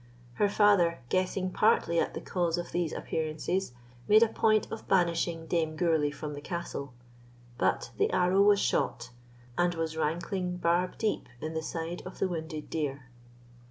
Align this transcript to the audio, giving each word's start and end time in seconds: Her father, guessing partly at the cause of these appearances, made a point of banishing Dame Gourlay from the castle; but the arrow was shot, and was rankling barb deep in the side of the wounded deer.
Her 0.41 0.49
father, 0.49 1.03
guessing 1.09 1.51
partly 1.51 1.99
at 1.99 2.15
the 2.15 2.21
cause 2.21 2.57
of 2.57 2.71
these 2.71 2.91
appearances, 2.91 3.71
made 4.07 4.23
a 4.23 4.27
point 4.29 4.67
of 4.71 4.87
banishing 4.87 5.45
Dame 5.45 5.75
Gourlay 5.75 6.09
from 6.09 6.33
the 6.33 6.41
castle; 6.41 6.95
but 7.59 7.91
the 7.99 8.11
arrow 8.11 8.41
was 8.41 8.59
shot, 8.59 9.11
and 9.59 9.75
was 9.75 9.95
rankling 9.95 10.57
barb 10.57 10.97
deep 10.97 11.29
in 11.39 11.53
the 11.53 11.61
side 11.61 12.01
of 12.03 12.17
the 12.17 12.27
wounded 12.27 12.67
deer. 12.71 13.11